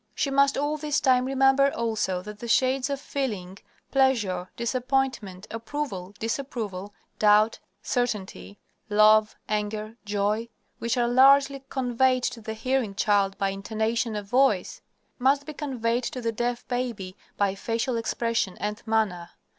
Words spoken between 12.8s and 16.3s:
child by intonation of voice, must be conveyed to